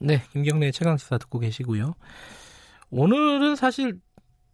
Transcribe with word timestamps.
네, 0.00 0.22
김경래의 0.32 0.70
최강 0.72 0.96
시사 0.96 1.18
듣고 1.18 1.40
계시고요. 1.40 1.94
오늘은 2.90 3.56
사실 3.56 4.00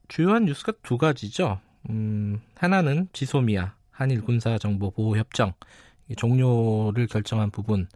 주요한 0.09 0.47
뉴스가 0.47 0.73
두 0.83 0.97
가지죠. 0.97 1.61
음, 1.91 2.41
하나는 2.57 3.09
지소미아 3.13 3.75
한일 3.91 4.23
군사 4.23 4.57
정보 4.57 4.91
보호 4.91 5.19
협정 5.19 5.53
종료를 6.17 7.07
결정한 7.09 7.51
부분. 7.51 7.89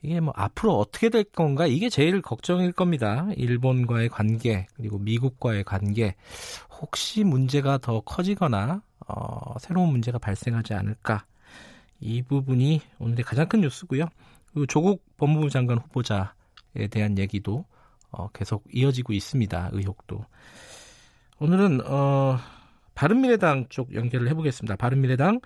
이게 0.00 0.20
뭐 0.20 0.32
앞으로 0.36 0.78
어떻게 0.78 1.08
될 1.08 1.24
건가 1.24 1.66
이게 1.66 1.88
제일 1.88 2.22
걱정일 2.22 2.70
겁니다. 2.70 3.26
일본과의 3.36 4.08
관계 4.08 4.68
그리고 4.76 4.98
미국과의 4.98 5.64
관계 5.64 6.14
혹시 6.80 7.24
문제가 7.24 7.78
더 7.78 8.00
커지거나 8.00 8.82
어, 9.08 9.58
새로운 9.58 9.88
문제가 9.88 10.18
발생하지 10.18 10.74
않을까 10.74 11.24
이 11.98 12.22
부분이 12.22 12.80
오늘의 13.00 13.24
가장 13.24 13.48
큰 13.48 13.62
뉴스고요. 13.62 14.06
그리고 14.52 14.66
조국 14.66 15.04
법무부 15.16 15.50
장관 15.50 15.78
후보자에 15.78 16.35
대한 16.90 17.18
얘기도 17.18 17.64
어, 18.10 18.28
계속 18.28 18.64
이어지고 18.72 19.12
있습니다. 19.12 19.70
의혹도 19.72 20.24
오늘은 21.40 21.80
어, 21.86 22.36
바른미래당 22.94 23.66
쪽 23.68 23.94
연결을 23.94 24.28
해보겠습니다. 24.28 24.76
바른미래당 24.76 25.40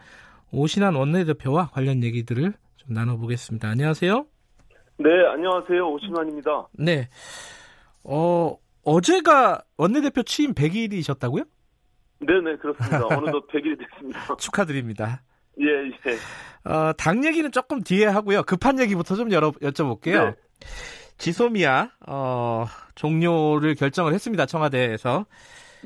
오신환 0.52 0.94
원내대표와 0.94 1.70
관련 1.72 2.02
얘기들을 2.02 2.52
좀 2.76 2.94
나눠보겠습니다. 2.94 3.68
안녕하세요. 3.68 4.26
네, 4.98 5.08
안녕하세요. 5.32 5.88
오신환입니다. 5.92 6.68
네. 6.72 7.08
어, 8.04 8.56
어제가 8.84 9.62
원내대표 9.76 10.22
취임 10.22 10.54
100일이셨다고요? 10.54 11.46
네네, 12.20 12.56
그렇습니다. 12.56 13.06
어느덧 13.06 13.46
100일이 13.48 13.78
됐습니다. 13.78 14.36
축하드립니다. 14.36 15.22
예, 15.60 15.66
예. 15.66 16.70
어, 16.70 16.92
당 16.92 17.24
얘기는 17.24 17.50
조금 17.50 17.82
뒤에 17.82 18.06
하고요. 18.06 18.42
급한 18.42 18.78
얘기부터 18.78 19.16
좀 19.16 19.32
열어, 19.32 19.50
여쭤볼게요. 19.52 20.24
네. 20.30 20.34
지소미아, 21.20 21.88
어, 22.08 22.64
종료를 22.94 23.74
결정을 23.74 24.14
했습니다. 24.14 24.46
청와대에서. 24.46 25.26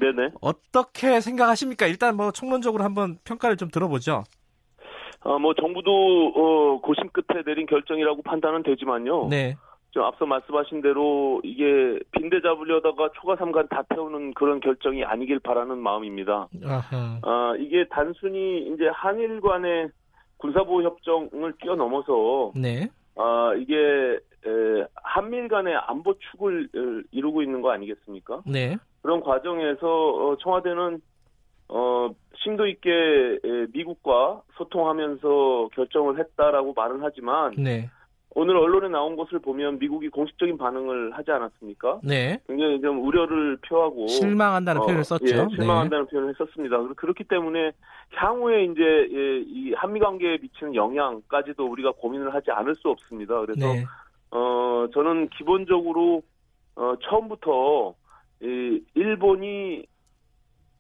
네네. 0.01 0.31
어떻게 0.41 1.21
생각하십니까? 1.21 1.87
일단 1.87 2.17
뭐 2.17 2.31
총론적으로 2.31 2.85
한번 2.85 3.19
평가를 3.25 3.57
좀 3.57 3.69
들어보죠. 3.69 4.25
어, 5.21 5.39
뭐 5.39 5.55
정부도 5.55 6.33
어, 6.37 6.81
고심 6.81 7.09
끝에 7.11 7.43
내린 7.45 7.67
결정이라고 7.67 8.23
판단은 8.23 8.63
되지만요. 8.63 9.29
네. 9.29 9.57
좀 9.91 10.03
앞서 10.03 10.27
말씀하신 10.27 10.83
대로 10.83 11.41
이게 11.45 11.65
빈대 12.13 12.41
잡으려다가 12.43 13.11
초과 13.15 13.37
삼간 13.37 13.69
다 13.69 13.83
태우는 13.95 14.35
그런 14.35 14.59
결정이 14.61 15.05
아니길 15.05 15.39
바라는 15.39 15.79
마음입니다. 15.79 16.49
아하. 16.65 17.21
아, 17.23 17.55
이게 17.61 17.87
단순히 17.89 18.69
이제 18.75 18.89
한일 18.93 19.41
간의 19.41 19.89
군사보호 20.39 20.83
협정을 20.83 21.55
뛰어넘어서 21.61 22.53
네. 22.57 22.89
아, 23.17 23.55
이게 23.57 23.75
에, 23.77 24.87
한밀 24.95 25.49
간의 25.49 25.75
안보 25.87 26.15
축을 26.19 26.69
이루고 27.11 27.43
있는 27.43 27.63
거 27.63 27.71
아니겠습니까? 27.71 28.43
네. 28.47 28.77
그런 29.03 29.21
과정에서 29.21 29.87
어, 29.87 30.37
청와대는 30.39 31.01
어, 31.69 32.11
심도 32.43 32.67
있게 32.67 32.91
미국과 33.73 34.43
소통하면서 34.57 35.71
결정을 35.75 36.19
했다라고 36.19 36.75
말은 36.75 37.01
하지만 37.03 37.53
네. 37.57 37.89
오늘 38.37 38.57
언론에 38.57 38.89
나온 38.89 39.15
것을 39.15 39.39
보면 39.39 39.79
미국이 39.79 40.09
공식적인 40.09 40.59
반응을 40.59 41.13
하지 41.13 41.31
않았습니까? 41.31 42.01
네. 42.03 42.41
굉장히 42.49 42.81
좀 42.81 43.05
우려를 43.05 43.57
표하고 43.59 44.09
실망한다는 44.09 44.83
어, 44.83 44.85
표현을 44.85 45.05
썼죠. 45.05 45.25
예, 45.25 45.47
실망한다는 45.55 46.07
네. 46.07 46.11
표현을 46.11 46.35
했었습니다. 46.35 46.95
그렇기 46.97 47.25
때문에 47.25 47.71
향후에 48.11 48.65
이제 48.65 48.83
예, 48.83 49.39
이 49.47 49.73
한미 49.75 50.01
관계에 50.01 50.39
미치는 50.43 50.75
영향까지도 50.75 51.65
우리가 51.65 51.93
고민을 51.93 52.35
하지 52.35 52.51
않을 52.51 52.75
수 52.75 52.89
없습니다. 52.89 53.41
그래서 53.41 53.73
네. 53.73 53.85
어 54.33 54.89
저는 54.93 55.29
기본적으로 55.29 56.23
어 56.75 56.95
처음부터 57.03 57.95
이 58.43 58.81
일본이 58.95 59.87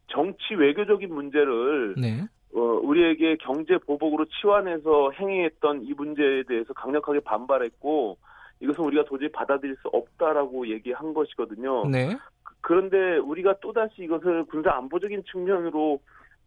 정치 0.08 0.54
외교적인 0.54 1.14
문제를 1.14 1.94
네. 1.96 2.26
어, 2.54 2.60
우리에게 2.60 3.36
경제 3.36 3.78
보복으로 3.78 4.26
치환해서 4.26 5.10
행위했던 5.12 5.82
이 5.82 5.92
문제에 5.94 6.44
대해서 6.44 6.72
강력하게 6.72 7.20
반발했고 7.20 8.16
이것은 8.60 8.84
우리가 8.84 9.04
도저히 9.04 9.30
받아들일 9.30 9.76
수 9.76 9.88
없다라고 9.88 10.68
얘기한 10.68 11.12
것이거든요. 11.14 11.88
네. 11.88 12.16
그런데 12.60 13.16
우리가 13.18 13.58
또다시 13.60 14.04
이것을 14.04 14.44
군사 14.44 14.70
안보적인 14.72 15.24
측면으로 15.30 16.00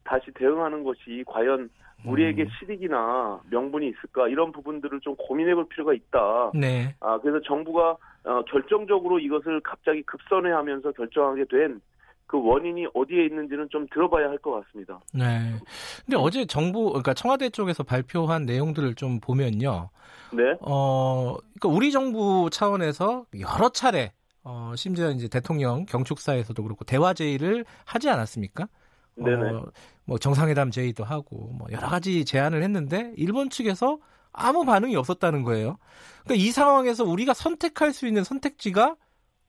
다시 0.04 0.32
대응하는 0.32 0.84
것이 0.84 1.24
과연 1.28 1.70
우리에게 2.06 2.44
음. 2.44 2.48
실익이나 2.58 3.42
명분이 3.50 3.90
있을까 3.90 4.30
이런 4.30 4.52
부분들을 4.52 5.02
좀 5.02 5.16
고민해 5.18 5.56
볼 5.56 5.68
필요가 5.68 5.94
있다. 5.94 6.52
네. 6.56 6.96
아, 7.02 7.20
그래서 7.20 7.42
정부가 7.42 7.98
어, 8.24 8.42
결정적으로 8.44 9.20
이것을 9.20 9.60
갑자기 9.62 10.02
급선회하면서 10.04 10.94
결정하게 10.94 11.46
된 11.46 11.82
그 12.28 12.38
원인이 12.42 12.88
어디에 12.94 13.26
있는지는 13.26 13.70
좀 13.72 13.88
들어봐야 13.92 14.28
할 14.30 14.38
것 14.40 14.52
같습니다. 14.66 15.00
네. 15.14 15.56
근데 16.06 16.18
어제 16.18 16.46
정부, 16.46 16.88
그러니까 16.90 17.14
청와대 17.14 17.50
쪽에서 17.50 17.84
발표한 17.84 18.46
내용들을 18.46 18.96
좀 18.96 19.20
보면요. 19.20 19.90
네. 20.34 20.44
어, 20.62 21.36
그러니까 21.60 21.70
우리 21.70 21.92
정부 21.92 22.50
차원에서 22.52 23.26
여러 23.40 23.70
차례, 23.70 24.12
어, 24.44 24.74
심지어 24.76 25.10
이제 25.12 25.28
대통령 25.28 25.86
경축사에서도 25.86 26.62
그렇고 26.62 26.84
대화 26.86 27.14
제의를 27.14 27.66
하지 27.86 28.10
않았습니까? 28.10 28.68
네네. 29.16 29.50
어, 29.50 29.66
뭐 30.06 30.18
정상회담 30.20 30.70
제의도 30.72 31.04
하고 31.04 31.50
뭐 31.58 31.68
여러 31.72 31.88
가지 31.88 32.24
제안을 32.26 32.62
했는데 32.62 33.14
일본 33.18 33.50
측에서 33.50 33.98
아무 34.32 34.66
반응이 34.66 34.96
없었다는 34.96 35.44
거예요. 35.44 35.78
그러니까 36.24 36.46
이 36.46 36.52
상황에서 36.52 37.04
우리가 37.04 37.34
선택할 37.34 37.92
수 37.94 38.06
있는 38.06 38.24
선택지가 38.24 38.96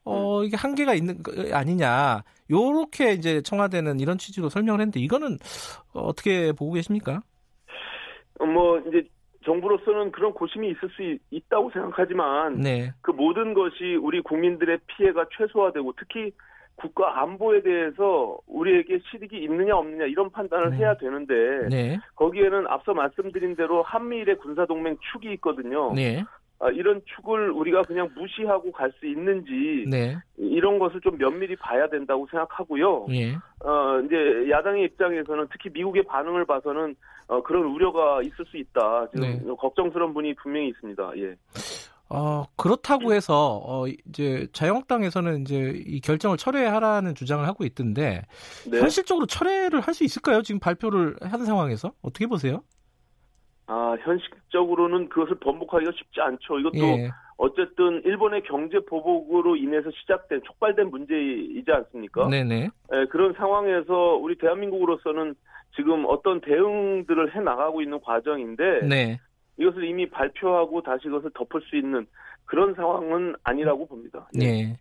어, 0.05 0.43
이게 0.43 0.57
한계가 0.57 0.93
있는 0.93 1.21
거 1.21 1.31
아니냐. 1.53 2.23
요렇게 2.49 3.13
이제 3.13 3.41
청와대는 3.41 3.99
이런 3.99 4.17
취지로 4.17 4.49
설명을 4.49 4.79
했는데 4.79 4.99
이거는 4.99 5.37
어떻게 5.93 6.51
보고 6.51 6.73
계십니까? 6.73 7.21
뭐 8.39 8.79
이제 8.87 9.03
정부로서는 9.45 10.11
그런 10.11 10.33
고심이 10.33 10.69
있을 10.69 10.89
수 10.89 11.17
있다고 11.31 11.71
생각하지만 11.71 12.59
네. 12.59 12.91
그 13.01 13.11
모든 13.11 13.53
것이 13.53 13.95
우리 13.95 14.21
국민들의 14.21 14.79
피해가 14.87 15.25
최소화되고 15.37 15.93
특히 15.97 16.31
국가 16.75 17.21
안보에 17.21 17.61
대해서 17.61 18.37
우리에게 18.47 18.99
실익이 19.09 19.37
있느냐 19.43 19.75
없느냐 19.75 20.05
이런 20.05 20.31
판단을 20.31 20.67
음. 20.67 20.73
해야 20.75 20.95
되는데 20.95 21.33
네. 21.69 21.99
거기에는 22.15 22.67
앞서 22.67 22.93
말씀드린 22.93 23.55
대로 23.55 23.83
한미일의 23.83 24.37
군사 24.37 24.65
동맹 24.65 24.97
축이 25.11 25.31
있거든요. 25.33 25.93
네. 26.61 26.65
아, 26.65 26.69
이런 26.69 27.01
축을 27.05 27.51
우리가 27.51 27.83
그냥 27.83 28.09
무시하고 28.15 28.71
갈 28.71 28.91
수 28.99 29.05
있는지 29.05 29.85
네. 29.89 30.17
이런 30.37 30.77
것을 30.79 30.99
좀 31.01 31.17
면밀히 31.17 31.55
봐야 31.55 31.87
된다고 31.87 32.27
생각하고요. 32.29 33.07
예. 33.11 33.33
어, 33.63 33.99
이제 34.05 34.49
야당의 34.49 34.83
입장에서는 34.85 35.47
특히 35.51 35.69
미국의 35.71 36.03
반응을 36.03 36.45
봐서는 36.45 36.95
어, 37.27 37.41
그런 37.43 37.63
우려가 37.65 38.21
있을 38.23 38.45
수 38.49 38.57
있다. 38.57 39.07
지금 39.13 39.21
네. 39.47 39.55
걱정스러운 39.57 40.13
분이 40.13 40.33
분명히 40.35 40.69
있습니다. 40.69 41.11
예. 41.17 41.35
어, 42.11 42.43
그렇다고 42.55 43.13
해서 43.13 43.61
어 43.63 43.85
이제 43.87 44.47
자유한국당에서는 44.51 45.41
이제 45.41 45.73
이 45.85 46.01
결정을 46.01 46.37
철회하라는 46.37 47.13
주장을 47.13 47.45
하고 47.47 47.63
있던데 47.65 48.23
네. 48.69 48.79
현실적으로 48.79 49.27
철회를 49.27 49.79
할 49.81 49.93
수 49.93 50.03
있을까요? 50.03 50.41
지금 50.41 50.59
발표를 50.59 51.15
한 51.21 51.45
상황에서 51.45 51.91
어떻게 52.01 52.25
보세요? 52.25 52.63
아, 53.71 53.95
현실적으로는 54.01 55.09
그것을 55.09 55.35
번복하기가 55.35 55.91
쉽지 55.91 56.19
않죠. 56.21 56.57
이것도 56.59 56.77
예. 56.77 57.09
어쨌든 57.37 58.01
일본의 58.03 58.41
경제 58.41 58.79
보복으로 58.79 59.55
인해서 59.55 59.91
시작된 59.91 60.41
촉발된 60.43 60.89
문제이지 60.89 61.71
않습니까? 61.71 62.27
네네. 62.29 62.71
예, 62.93 63.05
그런 63.11 63.33
상황에서 63.33 64.15
우리 64.15 64.35
대한민국으로서는 64.39 65.35
지금 65.75 66.03
어떤 66.07 66.41
대응들을 66.41 67.35
해 67.35 67.39
나가고 67.41 67.83
있는 67.83 68.01
과정인데 68.01 68.87
네. 68.87 69.19
이것을 69.57 69.87
이미 69.87 70.09
발표하고 70.09 70.81
다시 70.81 71.03
그것을 71.03 71.29
덮을 71.35 71.61
수 71.69 71.77
있는 71.77 72.07
그런 72.45 72.73
상황은 72.73 73.35
아니라고 73.43 73.85
봅니다. 73.85 74.27
예. 74.41 74.45
예. 74.45 74.77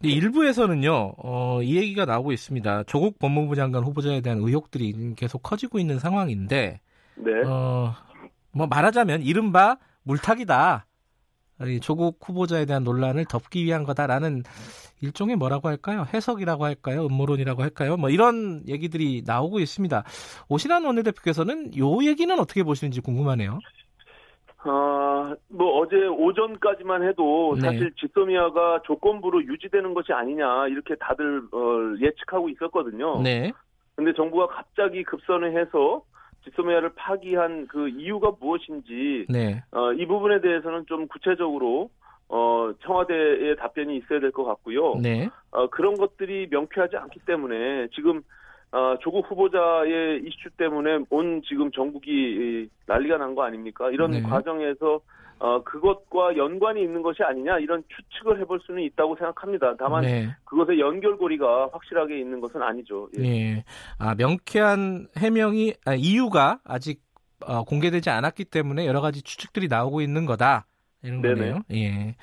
근데 0.00 0.12
일부에서는요, 0.12 1.14
어, 1.18 1.62
이 1.62 1.76
얘기가 1.76 2.04
나오고 2.04 2.32
있습니다. 2.32 2.82
조국 2.84 3.20
법무부 3.20 3.54
장관 3.54 3.84
후보자에 3.84 4.22
대한 4.22 4.38
의혹들이 4.38 5.14
계속 5.14 5.44
커지고 5.44 5.78
있는 5.78 6.00
상황인데, 6.00 6.80
네. 7.16 7.42
어, 7.46 7.94
뭐 8.52 8.66
말하자면 8.66 9.22
이른바 9.22 9.76
물타기다. 10.04 10.86
조국 11.80 12.18
후보자에 12.20 12.64
대한 12.64 12.82
논란을 12.82 13.24
덮기 13.26 13.64
위한 13.64 13.84
거다라는 13.84 14.42
일종의 15.00 15.36
뭐라고 15.36 15.68
할까요? 15.68 16.04
해석이라고 16.12 16.64
할까요? 16.64 17.06
음모론이라고 17.06 17.62
할까요? 17.62 17.96
뭐 17.96 18.10
이런 18.10 18.62
얘기들이 18.68 19.22
나오고 19.26 19.60
있습니다. 19.60 20.04
오신환 20.48 20.84
원내대표께서는 20.84 21.76
요 21.78 22.02
얘기는 22.04 22.36
어떻게 22.38 22.62
보시는지 22.62 23.00
궁금하네요. 23.00 23.58
어, 24.64 25.34
뭐 25.48 25.80
어제 25.80 25.96
오전까지만 26.06 27.06
해도 27.08 27.56
네. 27.56 27.62
사실 27.62 27.92
지소미아가 27.98 28.82
조건부로 28.84 29.44
유지되는 29.44 29.92
것이 29.92 30.12
아니냐 30.12 30.68
이렇게 30.68 30.94
다들 30.96 31.42
어, 31.52 31.96
예측하고 32.00 32.48
있었거든요. 32.48 33.20
네. 33.22 33.52
근데 33.96 34.12
정부가 34.14 34.46
갑자기 34.46 35.02
급선을 35.02 35.60
해서 35.60 36.02
지소미아를 36.44 36.90
파기한 36.96 37.66
그 37.68 37.88
이유가 37.88 38.32
무엇인지 38.40 39.26
네. 39.28 39.62
어, 39.70 39.92
이 39.92 40.06
부분에 40.06 40.40
대해서는 40.40 40.86
좀 40.86 41.06
구체적으로 41.08 41.90
어, 42.28 42.72
청와대의 42.82 43.56
답변이 43.56 43.96
있어야 43.98 44.18
될 44.20 44.32
것 44.32 44.44
같고요. 44.44 44.94
네. 44.96 45.28
어, 45.50 45.68
그런 45.68 45.94
것들이 45.96 46.48
명쾌하지 46.50 46.96
않기 46.96 47.20
때문에 47.26 47.88
지금 47.94 48.22
어, 48.72 48.96
조국 49.02 49.30
후보자의 49.30 50.22
이슈 50.24 50.48
때문에 50.56 51.04
온 51.10 51.42
지금 51.46 51.70
전국이 51.70 52.68
난리가 52.86 53.18
난 53.18 53.34
거 53.34 53.42
아닙니까? 53.42 53.90
이런 53.90 54.12
네. 54.12 54.22
과정에서 54.22 55.00
어, 55.42 55.60
그것과 55.64 56.36
연관이 56.36 56.82
있는 56.82 57.02
것이 57.02 57.24
아니냐 57.24 57.58
이런 57.58 57.82
추측을 57.88 58.38
해볼 58.40 58.60
수는 58.64 58.80
있다고 58.84 59.16
생각합니다. 59.16 59.74
다만 59.76 60.02
네. 60.02 60.28
그것의 60.44 60.78
연결고리가 60.78 61.70
확실하게 61.72 62.20
있는 62.20 62.40
것은 62.40 62.62
아니죠. 62.62 63.08
예. 63.18 63.22
네. 63.22 63.64
아, 63.98 64.14
명쾌한 64.14 65.08
해명이 65.18 65.74
아, 65.84 65.94
이유가 65.94 66.60
아직 66.62 67.02
어, 67.44 67.64
공개되지 67.64 68.08
않았기 68.08 68.44
때문에 68.44 68.86
여러 68.86 69.00
가지 69.00 69.20
추측들이 69.22 69.66
나오고 69.66 70.00
있는 70.00 70.26
거다. 70.26 70.66
이런 71.02 71.20
거네요. 71.22 71.62
예. 71.72 72.14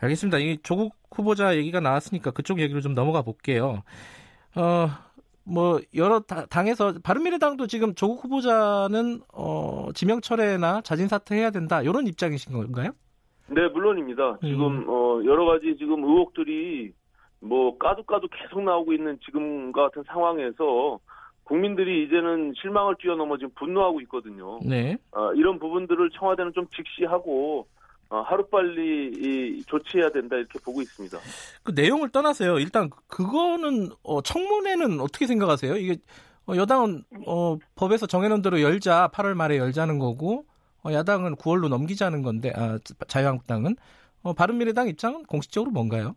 알겠습니다. 0.00 0.38
이 0.38 0.58
조국 0.62 0.94
후보자 1.10 1.56
얘기가 1.56 1.80
나왔으니까 1.80 2.30
그쪽 2.30 2.60
얘기로 2.60 2.80
좀 2.80 2.94
넘어가 2.94 3.22
볼게요. 3.22 3.82
어, 4.54 4.88
뭐 5.44 5.80
여러 5.94 6.20
당에서 6.20 6.94
바른미래당도 7.02 7.66
지금 7.66 7.94
조국 7.94 8.24
후보자는 8.24 9.20
어, 9.32 9.88
지명 9.94 10.20
철회나 10.20 10.82
자진 10.82 11.08
사퇴해야 11.08 11.50
된다 11.50 11.82
이런 11.82 12.06
입장이신 12.06 12.52
건가요? 12.52 12.92
네 13.48 13.68
물론입니다. 13.68 14.38
지금 14.40 14.82
음. 14.82 14.88
어, 14.88 15.20
여러 15.24 15.44
가지 15.44 15.76
지금 15.78 16.04
의혹들이 16.04 16.92
뭐 17.40 17.76
까도 17.76 18.04
계속 18.28 18.62
나오고 18.62 18.92
있는 18.92 19.18
지금과 19.24 19.82
같은 19.88 20.04
상황에서 20.06 21.00
국민들이 21.44 22.04
이제는 22.04 22.54
실망을 22.56 22.94
뛰어넘어 22.98 23.36
지금 23.36 23.50
분노하고 23.56 24.00
있거든요. 24.02 24.60
네. 24.64 24.96
어, 25.10 25.32
이런 25.34 25.58
부분들을 25.58 26.10
청와대는 26.10 26.52
좀 26.54 26.66
직시하고 26.68 27.60
어, 27.60 27.64
하루빨리 28.20 29.62
조치해야 29.66 30.10
된다 30.10 30.36
이렇게 30.36 30.58
보고 30.58 30.82
있습니다. 30.82 31.18
그 31.62 31.72
내용을 31.74 32.10
떠나서요. 32.10 32.58
일단 32.58 32.90
그거는 33.08 33.88
어, 34.02 34.20
청문회는 34.20 35.00
어떻게 35.00 35.26
생각하세요? 35.26 35.76
이게 35.76 35.96
어, 36.46 36.56
여당은 36.56 37.04
어, 37.26 37.56
법에서 37.76 38.06
정해놓은 38.06 38.42
대로 38.42 38.60
열자 38.60 39.10
8월 39.14 39.34
말에 39.34 39.58
열자는 39.58 39.98
거고 39.98 40.44
어, 40.84 40.92
야당은 40.92 41.36
9월로 41.36 41.68
넘기자는 41.68 42.22
건데 42.22 42.52
아, 42.54 42.78
자유한국당은 43.06 43.76
어, 44.22 44.32
바른미래당 44.32 44.88
입장은 44.88 45.24
공식적으로 45.24 45.70
뭔가요? 45.70 46.14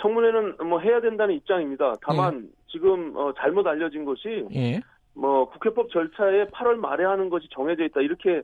청문회는 0.00 0.68
뭐 0.68 0.80
해야 0.80 1.00
된다는 1.00 1.34
입장입니다. 1.34 1.94
다만 2.02 2.44
예. 2.44 2.56
지금 2.68 3.16
어, 3.16 3.32
잘못 3.38 3.66
알려진 3.66 4.04
것이 4.04 4.46
예. 4.54 4.80
뭐 5.14 5.48
국회법 5.50 5.90
절차에 5.90 6.46
8월 6.48 6.76
말에 6.76 7.04
하는 7.04 7.30
것이 7.30 7.48
정해져 7.50 7.84
있다 7.84 8.00
이렇게 8.00 8.30
예, 8.30 8.42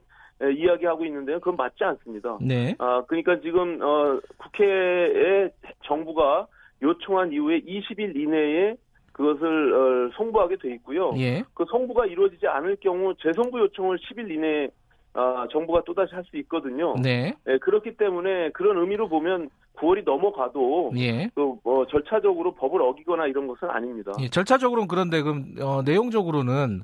이야기하고 0.51 1.05
있는데요. 1.05 1.39
그건 1.39 1.57
맞지 1.57 1.85
않습니다. 1.85 2.39
네. 2.41 2.75
아, 2.79 3.03
그러니까 3.07 3.41
지금 3.41 3.81
어, 3.83 4.21
국회에 4.39 5.51
정부가 5.85 6.47
요청한 6.83 7.33
이후에 7.33 7.61
20일 7.61 8.17
이내에 8.17 8.77
그것을 9.13 9.75
어, 9.75 10.11
송부하게 10.17 10.57
돼 10.57 10.75
있고요. 10.75 11.13
예. 11.19 11.43
그 11.55 11.65
송부가 11.71 12.07
이루어지지 12.07 12.47
않을 12.47 12.77
경우 12.81 13.15
재송부 13.23 13.59
요청을 13.61 13.99
10일 13.99 14.31
이내에 14.31 14.69
아, 15.15 15.47
정부가 15.53 15.83
또다시 15.85 16.15
할 16.15 16.25
수 16.25 16.37
있거든요. 16.39 16.95
네. 17.03 17.35
네. 17.45 17.59
그렇기 17.59 17.97
때문에 17.97 18.51
그런 18.51 18.79
의미로 18.79 19.09
보면 19.09 19.51
9월이 19.77 20.05
넘어가도 20.05 20.93
예. 20.97 21.29
그, 21.35 21.55
어, 21.65 21.85
절차적으로 21.91 22.55
법을 22.55 22.81
어기거나 22.81 23.27
이런 23.27 23.47
것은 23.47 23.69
아닙니다. 23.69 24.13
예, 24.21 24.29
절차적으로는 24.29 24.89
그런데 24.89 25.23
그럼 25.23 25.55
어, 25.61 25.83
내용적으로는 25.83 26.81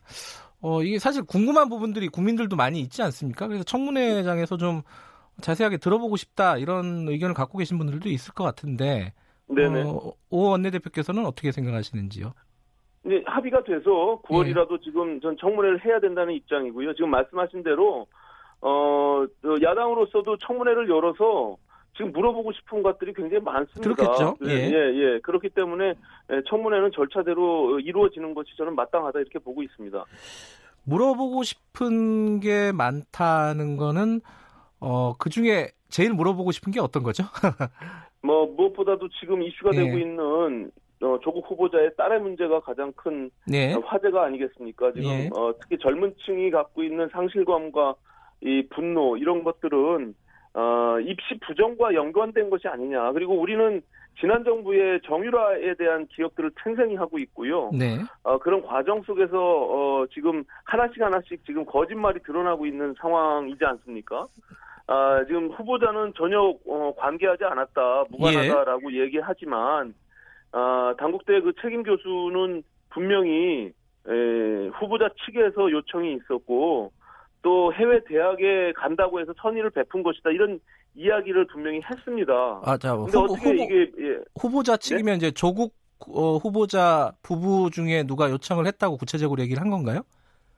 어, 0.61 0.83
이게 0.83 0.99
사실 0.99 1.25
궁금한 1.25 1.69
부분들이 1.69 2.09
국민들도 2.09 2.57
많이 2.57 2.81
있지 2.81 3.03
않습니까? 3.03 3.47
그래서 3.47 3.65
청문회장에서 3.65 4.57
좀 4.57 4.83
자세하게 5.41 5.77
들어보고 5.77 6.17
싶다 6.17 6.59
이런 6.59 7.09
의견을 7.09 7.35
갖고 7.35 7.59
계신 7.59 7.79
분들도 7.79 8.09
있을 8.09 8.35
것 8.35 8.45
같은데 8.45 9.13
네네. 9.49 9.83
어, 9.83 10.13
오 10.31 10.51
원내대표께서는 10.51 11.25
어떻게 11.25 11.53
생각하시는지요? 11.53 12.33
네, 13.05 13.23
합의가 13.25 13.63
돼서 13.63 14.21
9월이라도 14.25 14.73
예. 14.73 14.79
지금 14.85 15.21
전 15.21 15.37
청문회를 15.39 15.85
해야 15.85 16.01
된다는 16.01 16.35
입장이고요. 16.35 16.95
지금 16.95 17.11
말씀하신 17.11 17.63
대로 17.63 18.07
어, 18.61 19.25
야당으로서도 19.63 20.37
청문회를 20.39 20.91
열어서 20.91 21.57
지금 21.97 22.13
물어보고 22.13 22.53
싶은 22.53 22.83
것들이 22.83 23.13
굉장히 23.13 23.43
많습니다. 23.43 23.95
그렇겠죠. 23.95 24.37
예, 24.47 24.51
예, 24.51 24.73
예. 24.95 25.21
그렇기 25.21 25.51
때문에 25.51 25.95
예, 26.31 26.43
청문회는 26.49 26.93
절차대로 26.95 27.81
이루어지는 27.81 28.35
것이 28.35 28.51
저는 28.57 28.75
마땅하다 28.75 29.19
이렇게 29.19 29.39
보고 29.39 29.63
있습니다. 29.63 30.05
물어보고 30.85 31.43
싶은 31.43 32.41
게 32.41 32.73
많다는 32.73 33.77
거는 33.77 34.21
어, 34.81 35.15
그 35.19 35.29
중에 35.29 35.69
제일 35.89 36.13
물어보고 36.15 36.53
싶은 36.53 36.73
게 36.73 36.81
어떤 36.81 37.03
거죠? 37.03 37.25
뭐 38.23 38.47
무엇보다도 38.47 39.09
지금 39.21 39.43
이슈가 39.43 39.71
예. 39.75 39.85
되고 39.85 39.99
있는 39.99 40.71
어, 41.01 41.19
조국 41.23 41.49
후보자의 41.51 41.93
딸의 41.97 42.21
문제가 42.21 42.61
가장 42.61 42.93
큰 42.93 43.31
네. 43.47 43.73
화제가 43.73 44.25
아니겠습니까? 44.25 44.93
지금 44.93 45.09
예. 45.09 45.31
어, 45.37 45.55
특히 45.61 45.79
젊은 45.79 46.15
층이 46.25 46.51
갖고 46.51 46.83
있는 46.83 47.09
상실감과 47.11 47.95
이 48.41 48.67
분노 48.71 49.17
이런 49.17 49.45
것들은 49.45 50.15
어, 50.59 50.99
입시 50.99 51.39
부정과 51.47 51.95
연관된 51.95 52.51
것이 52.51 52.67
아니냐. 52.67 53.13
그리고 53.13 53.39
우리는 53.39 53.81
지난 54.19 54.43
정부의 54.43 55.01
정유라에 55.03 55.75
대한 55.75 56.09
기억들을 56.09 56.51
생생히 56.65 56.97
하고 56.97 57.21
있고요. 57.21 57.71
네. 57.73 57.99
어, 58.25 58.39
그런 58.39 58.63
과정 58.63 59.01
속에서 59.03 59.39
어, 59.39 60.07
지금 60.13 60.43
하나씩 60.65 61.01
하나씩 61.01 61.47
지금 61.47 61.65
거짓말이 61.65 62.19
드러나고 62.25 62.67
있는 62.67 62.93
상황이지 63.01 63.65
않습니까? 63.65 64.27
아, 64.89 65.25
지금 65.29 65.49
후보자는 65.51 66.15
전혀 66.17 66.41
어, 66.41 66.93
관계하지 66.97 67.45
않았다, 67.45 68.07
무관하다라고 68.11 68.93
예. 68.95 69.03
얘기하지만 69.03 69.95
아, 70.51 70.93
당국대 70.99 71.41
그 71.41 71.53
책임 71.63 71.85
교수는 71.85 72.65
분명히 72.91 73.73
에, 74.09 74.69
후보자 74.75 75.09
측에서 75.25 75.71
요청이 75.71 76.15
있었고 76.15 76.91
또 77.43 77.73
해외 77.73 78.03
대학에 78.05 78.73
간다고 78.77 79.21
해서 79.21 79.33
선의를 79.41 79.71
베푼 79.71 80.03
것이다 80.03 80.31
이런 80.31 80.61
이야기를 80.95 81.47
분명히 81.47 81.81
했습니다. 81.83 82.61
아, 82.65 82.77
자, 82.77 82.97
근데 82.97 83.13
후보, 83.19 83.33
어떻게 83.33 83.51
후보, 83.51 83.63
이게 83.63 83.93
예. 84.01 84.19
후보자 84.41 84.77
측이면 84.77 85.13
네? 85.13 85.17
이제 85.17 85.31
조국 85.31 85.75
어, 86.09 86.37
후보자 86.37 87.13
부부 87.23 87.71
중에 87.73 88.05
누가 88.05 88.31
요청을 88.31 88.67
했다고 88.67 88.97
구체적으로 88.97 89.43
얘기를 89.43 89.61
한 89.61 89.71
건가요? 89.71 90.03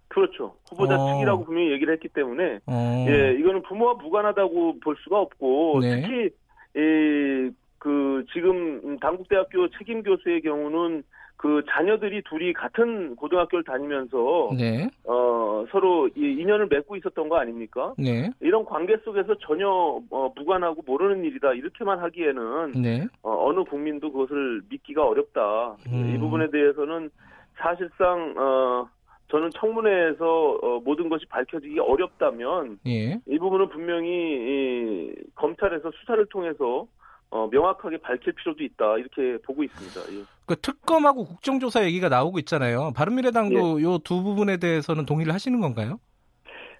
그렇죠. 0.08 0.54
후보자 0.68 1.00
어. 1.00 1.14
측이라고 1.14 1.44
분명히 1.44 1.70
얘기를 1.72 1.94
했기 1.94 2.08
때문에 2.08 2.58
어. 2.66 3.06
예, 3.08 3.36
이거는 3.38 3.62
부모와 3.62 3.94
무관하다고 3.94 4.80
볼 4.80 4.96
수가 5.04 5.20
없고 5.20 5.80
네. 5.80 6.02
특히 6.02 6.30
이, 6.76 7.50
그 7.80 8.24
지금 8.32 8.98
당국대학교 9.00 9.68
책임 9.70 10.02
교수의 10.02 10.42
경우는 10.42 11.02
그 11.36 11.62
자녀들이 11.70 12.22
둘이 12.28 12.52
같은 12.52 13.16
고등학교를 13.16 13.64
다니면서 13.64 14.50
네. 14.58 14.90
어, 15.04 15.64
서로 15.72 16.06
이 16.08 16.36
인연을 16.38 16.66
맺고 16.66 16.96
있었던 16.96 17.30
거 17.30 17.38
아닙니까? 17.38 17.94
네. 17.96 18.30
이런 18.40 18.66
관계 18.66 18.98
속에서 18.98 19.34
전혀 19.38 19.66
어, 19.66 20.32
무관하고 20.36 20.82
모르는 20.84 21.24
일이다 21.24 21.54
이렇게만 21.54 21.98
하기에는 22.00 22.72
네. 22.82 23.06
어, 23.22 23.50
느 23.54 23.64
국민도 23.64 24.12
그것을 24.12 24.60
믿기가 24.68 25.06
어렵다. 25.06 25.76
음. 25.90 26.12
이 26.14 26.18
부분에 26.18 26.50
대해서는 26.50 27.08
사실상 27.56 28.34
어, 28.36 28.86
저는 29.28 29.48
청문회에서 29.54 30.58
어, 30.60 30.80
모든 30.84 31.08
것이 31.08 31.24
밝혀지기 31.24 31.78
어렵다면 31.78 32.78
예. 32.86 33.18
이 33.26 33.38
부분은 33.38 33.70
분명히 33.70 34.10
이, 34.10 35.14
검찰에서 35.34 35.90
수사를 35.92 36.26
통해서 36.26 36.86
어, 37.30 37.48
명확하게 37.50 37.98
밝힐 37.98 38.32
필요도 38.32 38.62
있다 38.64 38.98
이렇게 38.98 39.38
보고 39.44 39.62
있습니다. 39.62 40.18
예. 40.20 40.24
그 40.46 40.56
특검하고 40.60 41.24
국정조사 41.26 41.84
얘기가 41.84 42.08
나오고 42.08 42.38
있잖아요. 42.40 42.92
바른미래당도 42.96 43.80
예. 43.80 43.84
이두 43.84 44.22
부분에 44.22 44.56
대해서는 44.56 45.06
동의를 45.06 45.32
하시는 45.32 45.60
건가요? 45.60 46.00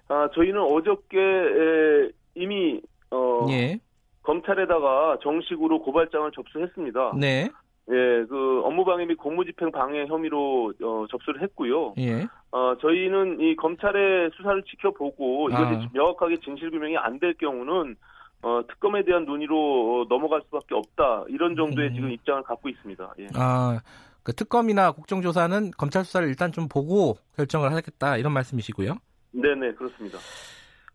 아 0.09 0.27
저희는 0.35 0.59
어저께 0.59 1.17
에, 1.17 2.09
이미 2.35 2.81
어, 3.11 3.47
예. 3.49 3.79
검찰에다가 4.23 5.17
정식으로 5.23 5.81
고발장을 5.83 6.29
접수했습니다. 6.33 7.13
네. 7.17 7.49
예, 7.89 8.25
그 8.29 8.61
업무방해 8.63 9.05
및 9.05 9.15
공무집행 9.15 9.71
방해 9.71 10.05
혐의로 10.05 10.73
어, 10.83 11.05
접수를 11.09 11.41
했고요. 11.41 11.93
예. 11.97 12.27
어, 12.51 12.75
저희는 12.81 13.39
이 13.39 13.55
검찰의 13.55 14.31
수사를 14.35 14.61
지켜보고 14.63 15.49
이것이 15.49 15.63
아. 15.63 15.89
명확하게 15.93 16.39
진실규명이 16.41 16.97
안 16.97 17.19
될 17.19 17.33
경우는 17.35 17.95
어, 18.43 18.61
특검에 18.67 19.03
대한 19.05 19.25
논의로 19.25 20.07
넘어갈 20.09 20.41
수밖에 20.45 20.73
없다 20.75 21.25
이런 21.29 21.55
정도의 21.55 21.89
음. 21.89 21.93
지금 21.93 22.11
입장을 22.11 22.41
갖고 22.43 22.69
있습니다. 22.69 23.13
예. 23.19 23.27
아, 23.35 23.81
그 24.23 24.33
특검이나 24.33 24.91
국정조사는 24.91 25.71
검찰 25.77 26.03
수사를 26.05 26.27
일단 26.27 26.51
좀 26.51 26.67
보고 26.67 27.17
결정을 27.35 27.73
하겠다 27.73 28.17
이런 28.17 28.33
말씀이시고요. 28.33 28.95
네네 29.31 29.73
그렇습니다. 29.73 30.17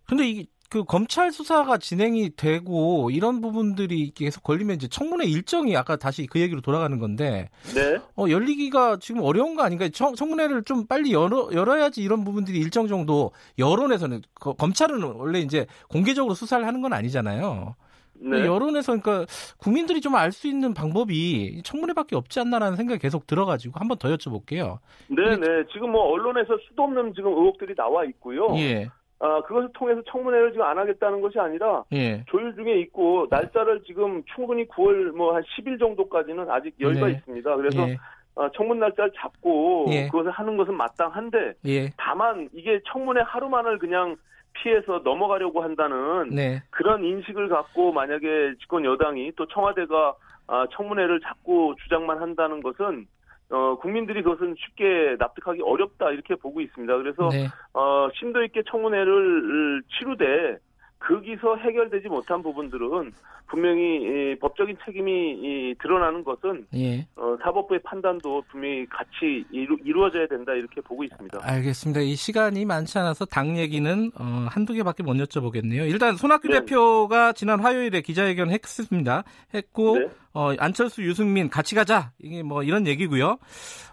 근데 0.09 0.29
이게 0.29 0.47
그 0.71 0.85
검찰 0.85 1.31
수사가 1.33 1.79
진행이 1.79 2.37
되고 2.37 3.11
이런 3.11 3.41
부분들이 3.41 4.11
계속 4.15 4.43
걸리면 4.43 4.77
이제 4.77 4.89
청문회 4.89 5.27
일정이 5.27 5.77
아까 5.77 5.97
다시 5.97 6.27
그 6.27 6.41
얘기로 6.41 6.61
돌아가는 6.61 6.99
건데 6.99 7.49
네. 7.75 7.99
어, 8.17 8.29
열리기가 8.29 8.99
지금 9.01 9.23
어려운 9.23 9.55
거 9.57 9.63
아닌가요? 9.63 9.91
청, 9.91 10.15
청문회를 10.15 10.65
좀 10.65 10.87
빨리 10.87 11.13
열어 11.13 11.51
열어야지 11.53 12.03
이런 12.03 12.25
부분들이 12.25 12.59
일정 12.59 12.89
정도 12.89 13.33
여론에서는 13.59 14.23
거, 14.35 14.55
검찰은 14.55 15.03
원래 15.03 15.41
이제 15.41 15.67
공개적으로 15.89 16.35
수사를 16.35 16.67
하는 16.67 16.83
건 16.83 16.93
아니잖아요. 16.93 17.75
네. 18.19 18.47
여론에서 18.47 18.99
그러니까 18.99 19.27
국민들이 19.59 20.01
좀 20.01 20.15
알 20.15 20.33
수 20.33 20.49
있는 20.49 20.73
방법이 20.73 21.61
청문회밖에 21.65 22.17
없지 22.17 22.41
않나라는 22.41 22.77
생각이 22.77 22.99
계속 22.99 23.27
들어가지고 23.27 23.79
한번 23.79 23.99
더 23.99 24.09
여쭤볼게요. 24.09 24.79
네, 25.09 25.37
네. 25.37 25.47
지금 25.73 25.93
뭐 25.93 26.03
언론에서 26.13 26.57
수도 26.67 26.85
없는 26.85 27.13
지금 27.15 27.33
의혹들이 27.33 27.75
나와 27.75 28.05
있고요. 28.07 28.49
예. 28.57 28.89
아, 29.19 29.41
그것을 29.43 29.71
통해서 29.73 30.03
청문회를 30.11 30.53
지금 30.53 30.67
안 30.67 30.77
하겠다는 30.79 31.21
것이 31.21 31.39
아니라 31.39 31.85
예. 31.93 32.23
조율 32.27 32.55
중에 32.55 32.79
있고 32.81 33.27
날짜를 33.31 33.83
지금 33.87 34.23
충분히 34.35 34.67
9월 34.69 35.13
뭐 35.13 35.35
한 35.35 35.43
10일 35.43 35.79
정도까지는 35.79 36.51
아직 36.51 36.75
여유가 36.81 37.07
네. 37.07 37.13
있습니다. 37.13 37.57
그래서 37.57 37.89
예. 37.89 37.97
어, 38.35 38.51
청문 38.55 38.79
날짜를 38.79 39.11
잡고 39.17 39.87
예. 39.91 40.07
그것을 40.09 40.31
하는 40.31 40.57
것은 40.59 40.75
마땅한데 40.75 41.55
예. 41.67 41.91
다만 41.97 42.51
이게 42.53 42.81
청문회 42.93 43.23
하루만을 43.23 43.79
그냥 43.79 44.17
피해서 44.53 45.01
넘어가려고 45.05 45.63
한다는 45.63 46.31
네. 46.31 46.63
그런 46.71 47.05
인식을 47.05 47.49
갖고 47.49 47.93
만약에 47.93 48.55
집권 48.61 48.85
여당이 48.85 49.33
또 49.37 49.47
청와대가 49.47 50.15
아, 50.49 50.67
청문회를 50.73 51.21
자꾸 51.21 51.75
주장만 51.83 52.21
한다는 52.21 52.63
것은 52.63 53.07
어, 53.51 53.77
국민들이 53.81 54.23
그것은 54.23 54.57
쉽게 54.59 55.17
납득하기 55.19 55.63
어렵다 55.63 56.11
이렇게 56.11 56.35
보고 56.35 56.61
있습니다. 56.61 56.97
그래서 56.97 57.29
네. 57.31 57.49
어, 57.75 58.09
심도 58.15 58.43
있게 58.43 58.63
청문회를 58.69 59.83
치루되 59.97 60.59
거기서 60.99 61.57
해결되지 61.57 62.09
못한 62.09 62.43
부분들은 62.43 63.13
분명히 63.47 63.83
이, 63.83 64.39
법적인 64.41 64.77
책임이 64.85 65.11
이, 65.13 65.75
드러나는 65.81 66.25
것은 66.25 66.67
예. 66.75 67.07
어, 67.17 67.37
사법부의 67.43 67.81
판단도 67.85 68.43
분명히 68.51 68.87
같이 68.87 69.45
이루, 69.51 69.77
어져야 70.05 70.27
된다 70.27 70.53
이렇게 70.53 70.81
보고 70.81 71.05
있습니다. 71.05 71.39
알겠습니다. 71.43 72.01
이 72.01 72.17
시간이 72.17 72.65
많지 72.65 72.99
않아서 72.99 73.25
당 73.25 73.57
얘기는 73.57 74.11
어, 74.19 74.47
한두 74.51 74.73
개밖에 74.73 75.03
못 75.03 75.15
여쭤보겠네요. 75.15 75.89
일단 75.89 76.17
손학규 76.17 76.49
네. 76.49 76.61
대표가 76.61 77.33
지난 77.33 77.61
화요일에 77.61 78.01
기자회견 78.01 78.51
했습니다. 78.51 79.23
했고 79.55 79.99
네. 79.99 80.09
어, 80.33 80.53
안철수, 80.59 81.03
유승민 81.03 81.49
같이 81.49 81.75
가자 81.75 82.13
이게 82.19 82.43
뭐 82.43 82.63
이런 82.63 82.87
얘기고요. 82.87 83.39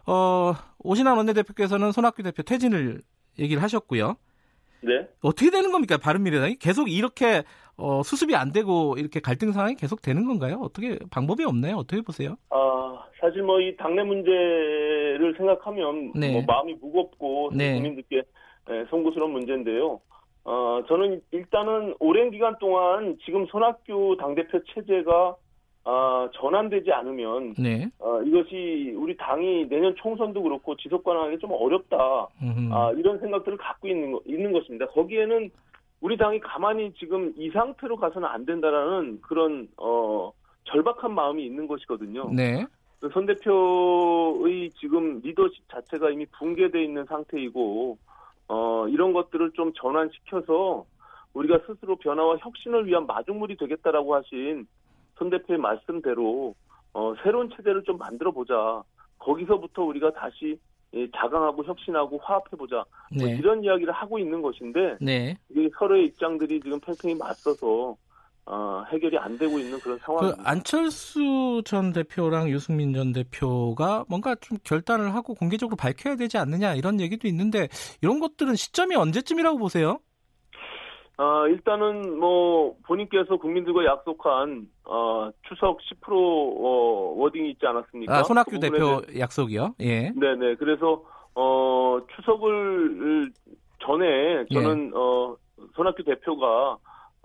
어, 0.07 0.53
오신환 0.79 1.15
원내대표께서는 1.17 1.91
손학규 1.91 2.23
대표 2.23 2.43
퇴진을 2.43 3.01
얘기를 3.39 3.61
하셨고요. 3.61 4.15
네. 4.83 5.07
어떻게 5.21 5.49
되는 5.49 5.71
겁니까? 5.71 5.97
바른미래당이 5.97 6.55
계속 6.55 6.91
이렇게 6.91 7.43
어, 7.77 8.03
수습이 8.03 8.35
안 8.35 8.51
되고 8.51 8.95
이렇게 8.97 9.19
갈등 9.19 9.51
상황이 9.51 9.75
계속 9.75 10.01
되는 10.01 10.25
건가요? 10.25 10.59
어떻게 10.61 10.99
방법이 11.09 11.43
없나요? 11.43 11.77
어떻게 11.77 12.01
보세요? 12.01 12.35
아 12.49 13.03
사실 13.19 13.41
뭐 13.41 13.59
이 13.59 13.75
당내 13.77 14.03
문제를 14.03 15.33
생각하면 15.37 16.11
네. 16.15 16.33
뭐 16.33 16.43
마음이 16.45 16.73
무겁고 16.75 17.51
네. 17.55 17.73
국민들께 17.73 18.23
네, 18.69 18.85
송구스러운 18.89 19.31
문제인데요. 19.31 19.99
어, 20.45 20.81
저는 20.87 21.21
일단은 21.31 21.95
오랜 21.99 22.29
기간 22.31 22.57
동안 22.59 23.17
지금 23.25 23.45
손학규 23.47 24.17
당대표 24.19 24.59
체제가 24.73 25.35
어, 25.85 26.29
전환되지 26.33 26.91
않으면 26.91 27.55
네. 27.57 27.89
어, 27.99 28.21
이것이 28.21 28.93
우리 28.95 29.17
당이 29.17 29.67
내년 29.67 29.93
총선도 29.95 30.41
그렇고 30.41 30.75
지속 30.77 31.03
가능하기 31.03 31.39
좀 31.39 31.51
어렵다 31.51 31.97
아, 32.71 32.91
이런 32.95 33.19
생각들을 33.19 33.57
갖고 33.57 33.87
있는 33.87 34.17
있는 34.25 34.53
것입니다. 34.53 34.87
거기에는 34.87 35.49
우리 35.99 36.17
당이 36.17 36.39
가만히 36.39 36.93
지금 36.93 37.33
이 37.37 37.49
상태로 37.49 37.97
가서는 37.97 38.27
안 38.27 38.45
된다라는 38.45 39.21
그런 39.21 39.67
어, 39.77 40.31
절박한 40.65 41.13
마음이 41.13 41.45
있는 41.45 41.67
것이거든요. 41.67 42.29
네. 42.33 42.65
그선 42.99 43.25
대표의 43.25 44.69
지금 44.79 45.19
리더십 45.21 45.67
자체가 45.69 46.09
이미 46.11 46.25
붕괴돼 46.27 46.81
있는 46.81 47.03
상태이고 47.05 47.97
어, 48.47 48.87
이런 48.87 49.11
것들을 49.11 49.51
좀 49.51 49.73
전환시켜서 49.73 50.85
우리가 51.33 51.59
스스로 51.67 51.97
변화와 51.97 52.37
혁신을 52.37 52.85
위한 52.85 53.05
마중물이 53.05 53.57
되겠다라고 53.57 54.15
하신 54.15 54.65
손 55.23 55.29
대표의 55.29 55.57
말씀대로 55.59 56.53
어, 56.91 57.13
새로운 57.23 57.49
체제를 57.55 57.83
좀 57.83 57.97
만들어 57.97 58.31
보자. 58.31 58.83
거기서부터 59.19 59.83
우리가 59.83 60.11
다시 60.11 60.59
예, 60.93 61.07
자강하고 61.15 61.63
혁신하고 61.63 62.19
화합해보자. 62.21 62.75
뭐 62.75 62.85
네. 63.11 63.25
뭐 63.25 63.33
이런 63.33 63.63
이야기를 63.63 63.93
하고 63.93 64.19
있는 64.19 64.41
것인데 64.41 64.97
네. 65.01 65.37
이게 65.49 65.69
서로의 65.79 66.07
입장들이 66.07 66.59
지금 66.59 66.79
팽팽히 66.81 67.15
맞서서 67.15 67.95
어, 68.45 68.83
해결이 68.91 69.17
안 69.17 69.37
되고 69.37 69.57
있는 69.57 69.79
그런 69.79 69.97
상황입니다. 69.99 70.43
그 70.43 70.47
안철수 70.49 71.61
전 71.65 71.93
대표랑 71.93 72.49
유승민 72.49 72.93
전 72.93 73.13
대표가 73.13 74.03
뭔가 74.09 74.35
좀 74.35 74.57
결단을 74.63 75.15
하고 75.15 75.33
공개적으로 75.33 75.77
밝혀야 75.77 76.17
되지 76.17 76.37
않느냐 76.37 76.75
이런 76.75 76.99
얘기도 76.99 77.29
있는데 77.29 77.69
이런 78.01 78.19
것들은 78.19 78.55
시점이 78.55 78.95
언제쯤이라고 78.95 79.57
보세요? 79.57 79.99
어, 81.17 81.47
일단은 81.47 82.19
뭐 82.19 82.75
본인께서 82.87 83.37
국민들과 83.37 83.85
약속한 83.85 84.67
어, 84.85 85.29
추석 85.47 85.79
10% 85.79 86.11
어, 86.11 87.13
워딩이 87.17 87.51
있지 87.51 87.65
않았습니까? 87.67 88.17
아, 88.17 88.23
손학규 88.23 88.51
그 88.51 88.59
대표 88.59 89.01
약속이요? 89.17 89.75
예. 89.81 90.11
네 90.15 90.35
네. 90.35 90.55
그래서 90.55 91.03
어, 91.35 91.99
추석을 92.15 93.31
전에 93.85 94.45
저는 94.51 94.87
예. 94.87 94.97
어, 94.97 95.37
손학규 95.75 96.03
대표가 96.03 96.77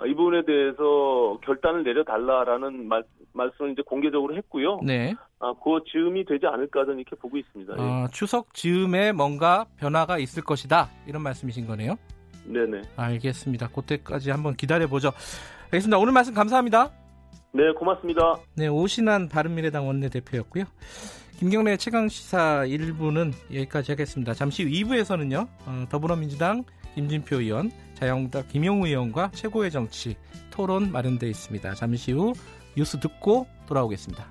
이 0.06 0.14
부분에 0.14 0.44
대해서 0.44 1.38
결단을 1.42 1.82
내려달라라는 1.82 2.86
말, 2.86 3.02
말씀을 3.32 3.72
이제 3.72 3.82
공개적으로 3.82 4.36
했고요. 4.36 4.80
네. 4.84 5.14
아, 5.40 5.52
그 5.64 5.80
즈음이 5.90 6.24
되지 6.24 6.46
않을까 6.46 6.84
저는 6.84 7.00
이렇게 7.00 7.16
보고 7.16 7.36
있습니다. 7.36 7.74
예. 7.76 7.80
어, 7.80 8.06
추석 8.12 8.52
즈음에 8.52 9.12
뭔가 9.12 9.64
변화가 9.78 10.18
있을 10.18 10.44
것이다 10.44 10.88
이런 11.06 11.22
말씀이신 11.22 11.66
거네요. 11.66 11.96
네네. 12.52 12.82
알겠습니다. 12.96 13.68
그때까지 13.68 14.30
한번 14.30 14.56
기다려보죠. 14.56 15.12
알겠습니다. 15.66 15.98
오늘 15.98 16.12
말씀 16.12 16.34
감사합니다. 16.34 16.90
네, 17.52 17.72
고맙습니다. 17.72 18.36
네, 18.54 18.68
오신환 18.68 19.28
바른미래당 19.28 19.86
원내대표였고요. 19.86 20.64
김경래 21.38 21.76
최강시사 21.76 22.64
1부는 22.66 23.32
여기까지 23.54 23.92
하겠습니다. 23.92 24.34
잠시 24.34 24.64
후 24.64 24.70
2부에서는요, 24.70 25.46
어, 25.66 25.84
더불어민주당 25.88 26.64
김진표 26.94 27.40
의원, 27.40 27.70
자영당 27.94 28.48
김용우 28.48 28.86
의원과 28.86 29.30
최고의 29.32 29.70
정치 29.70 30.16
토론 30.50 30.90
마련되어 30.90 31.28
있습니다. 31.28 31.74
잠시 31.74 32.12
후 32.12 32.32
뉴스 32.76 32.98
듣고 32.98 33.46
돌아오겠습니다. 33.66 34.26